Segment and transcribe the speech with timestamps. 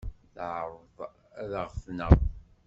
[0.33, 0.97] Teɛreḍ
[1.41, 2.13] ad aɣ-tneɣ.